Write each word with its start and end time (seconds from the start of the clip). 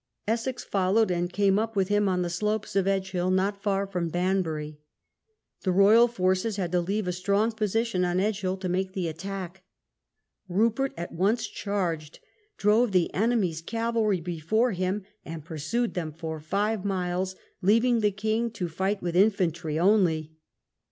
Essex 0.27 0.63
followed 0.63 1.11
and 1.11 1.31
came 1.31 1.59
up 1.59 1.75
with 1.75 1.89
him 1.89 2.09
on 2.09 2.23
the 2.23 2.29
slopes 2.31 2.75
of 2.75 2.87
Edge 2.87 3.11
hill, 3.11 3.29
not 3.29 3.61
far 3.61 3.85
from 3.85 4.09
Banbury. 4.09 4.79
The 5.61 5.71
Royal 5.71 6.07
forces 6.07 6.55
had 6.55 6.71
to 6.71 6.81
leave 6.81 7.07
a 7.07 7.11
strong 7.11 7.51
position 7.51 8.03
on 8.03 8.17
Edgehiii 8.17 8.59
to 8.61 8.67
make 8.67 8.93
the 8.93 9.07
attack. 9.07 9.61
Rupert 10.49 10.95
at 10.97 11.11
once 11.11 11.45
charged, 11.45 12.17
drove 12.57 12.93
the 12.93 13.13
enemy's 13.13 13.61
cavalry 13.61 14.21
before 14.21 14.71
him, 14.71 15.03
and 15.23 15.45
pursued 15.45 15.93
them 15.93 16.13
for 16.13 16.39
five 16.39 16.83
miles, 16.83 17.35
leaving 17.61 17.99
the 17.99 18.09
king 18.09 18.49
to 18.49 18.67
fight 18.69 19.03
with 19.03 19.15
infantry 19.15 19.77
only. 19.77 20.31